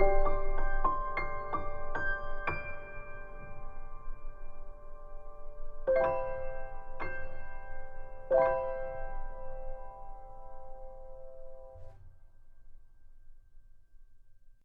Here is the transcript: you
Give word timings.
you 0.00 0.43